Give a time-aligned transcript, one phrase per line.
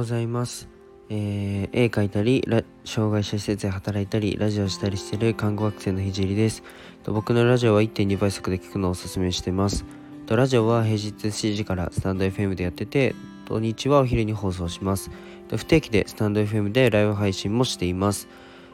[0.00, 0.66] ございます。
[1.10, 2.42] えー絵描いたり、
[2.86, 6.62] 障害者施設で働いたり、ラジオしたりしている看護学生のひじりです。
[7.02, 9.84] と僕のラジオは1.2倍速で聞くのをおすすめしてます。
[10.24, 15.10] とラジオは平日7時からスタンド FM でやってて、土日はお昼に放送します。
[15.48, 18.26] と不定期でスタンド FM でライブ配信もしています。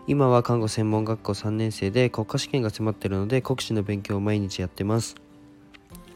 [0.06, 5.16] 今は看護専門学校3年生で国家試験が迫ってるので国試の勉強を毎日やってます。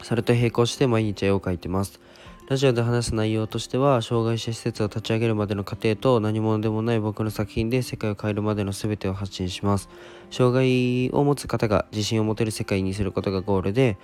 [0.03, 1.99] それと並行して毎日絵を描いてます。
[2.51, 9.87] ラジオで話す内容としては、障害者施設を立ち上げるまでの過程と何者でもない僕の作品で世界を変えるまでの全てを発信します。
[10.31, 13.97] 障害を持つ方が自信を持てる世界にすることがゴールで、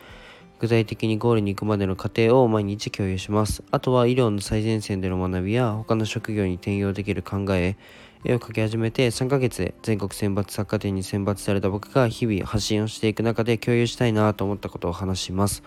[0.62, 3.66] 具体的にゴールに行くまでの過程を毎日共有します。
[3.70, 7.76] あとは医療の最前線での学びや他の職業に転用できる考え、
[8.24, 15.64] 絵を描き始めて3ヶ月で全国選抜作家展に選抜された僕が日々発信をしていく中で共有したいなと思ったことを話します。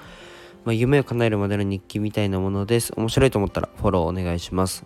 [0.64, 2.92] まあ、夢を叶えるまでの日記みたいなものです。
[2.96, 4.84] 面白いと思ったらフォローお願いします。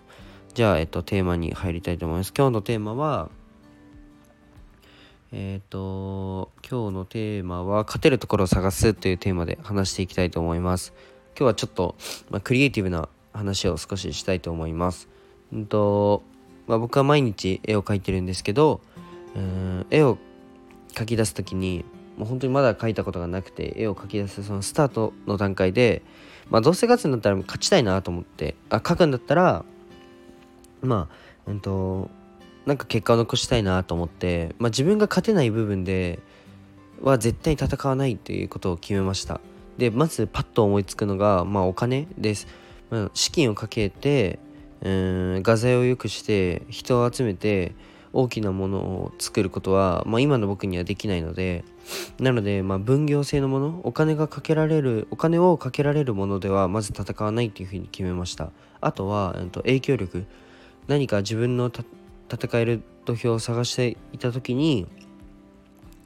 [0.54, 2.32] じゃあ、えっと、テーマに入りたいと思います。
[2.36, 3.28] 今日のテーマは、
[5.32, 10.92] えっ、と、今日のテーマは、勝てるところを探すというテーマで話していきたいと思います。
[11.36, 11.96] 今日はちょっと、
[12.30, 15.08] まあ、クリエイティブな話を少ししたいと思います。
[15.52, 16.22] うんと、
[16.68, 18.80] まあ、僕は毎日絵を描いてるんですけど、
[19.34, 20.18] うん絵を
[20.94, 21.84] 描き出す時に
[22.16, 26.02] もう本当にまだ描いたことがなくて絵を描き出すそのスタートの段階で、
[26.50, 29.64] まあ、どうせ勝つんだったら勝ちたいなと思ってあ描くんだったら
[30.82, 32.10] まあうんと
[32.66, 36.20] なんか結果を残したいなと思って、まあ、自分が勝てない部分で
[37.02, 39.40] は絶対に戦わないっていうことを決めました。
[39.76, 42.46] でまずパッと思いつくのが、まあ、お金です、
[42.90, 44.38] まあ、資金をかけて
[44.82, 47.74] うん画材を良くして人を集めて
[48.14, 51.64] 大きなものを作ることは、まあ、今の僕にはできないので
[52.18, 58.50] なので、まあ、分業制のものお金がかけられるお金をかけられるものではまず戦わないっていうふうに決めました。
[58.80, 60.24] あとは、うん、と影響力。
[60.86, 61.70] 何か自分の
[62.30, 64.86] 戦える土俵を探していた時に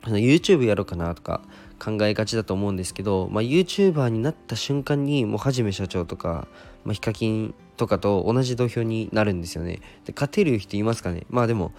[0.03, 1.43] YouTube やろうかなとか
[1.78, 6.49] 考えがちだと思うんですけど、まあ、YouTuber になった瞬間にもうはじめ社長とか、
[6.84, 9.81] まあ、ヒカキンとかと同じ土俵になるんですよね。
[10.05, 11.27] で勝てる人いますかね？
[11.31, 11.72] まあでも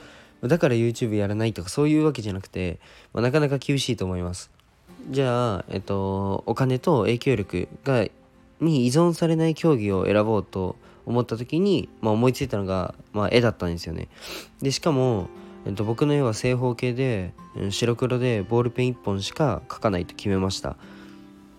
[0.44, 2.80] だから YouTube やらないとかそういうわけじゃなくて、
[3.14, 4.52] まあ、なかなか厳しいと思います。
[5.10, 8.06] じゃあ、えっと、お金と影響力が
[8.62, 14.10] に依存されない競技を選ぼうと思った時に、まあ、思いついたのが、まあ、絵だったんですよね。
[14.62, 15.30] でしかも、
[15.66, 17.34] えっと、僕の絵は正方形で
[17.70, 20.78] 白黒でボールペン1本しか描かないと決めました。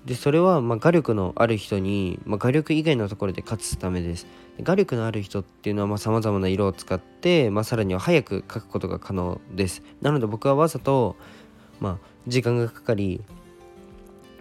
[0.05, 4.27] でそれはまあ画力のある人に、まあ、画力以外のところで勝つためです。
[4.63, 9.83] 画力のある人っていうのはさまざまな色を使って、まあ、さらには早く描くことが可能です。
[10.01, 11.17] なので僕はわざと、
[11.81, 13.23] まあ、時間がかかり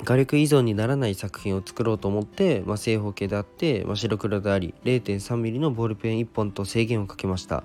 [0.03, 7.63] 画力依存にならない作品を作ろうと思って、まあ、正方形であって、まあ、白黒であり 0.3mm のボールペン1本と制限をかけました。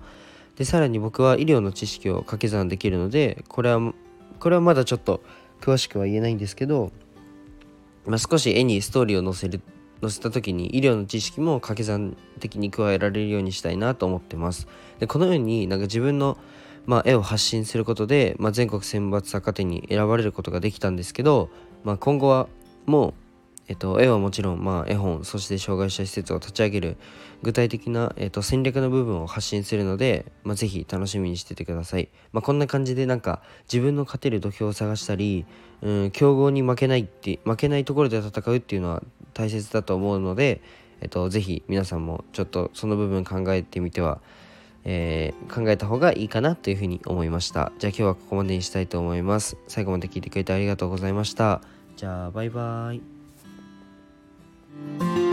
[0.57, 3.93] でさらに僕は医療の知識を掛け算できるのでこれは
[4.39, 5.21] これはまだちょっと
[5.61, 6.93] 詳しくは言えないんですけど
[8.07, 9.61] まあ、少し絵にストーリーを載せる
[10.03, 14.69] 載せた時に医療の知識も掛け算的に加えられるようにしたいなと思ってます。
[14.99, 16.37] でこのようになんか自分の、
[16.87, 21.49] まあ、絵を発信することで、まあ、全国選抜作家展に選ばれることができたんですけど、
[21.85, 22.49] まあ、今後は
[22.87, 23.15] もう
[23.67, 26.97] えっと、絵はもちろん、まあ、絵本そして障害者施設を立ち上げる
[27.43, 33.43] 具体的な、えっと、戦略の部分を発信するので、まあ、ぜひ楽しみにしててください、まあ、こんな感じでなんか
[33.73, 35.47] 自分の勝てる土俵を探したり、
[35.83, 39.03] うん、強豪に負けないって負けないところで戦うっていうのは
[39.33, 40.61] 大切だと思うので、
[41.01, 44.21] えっと、ぜひ皆さんもちょっとその部分考えてみては
[44.85, 47.73] えー考えた方がいいかなというふうに思いました。
[47.79, 49.57] じゃあ今日はここまでにしたいと思います。
[49.67, 51.63] 最後まで聞いてくれてありがとうございました。
[51.97, 53.14] じゃあバイバーイ。
[54.75, 55.24] Thank you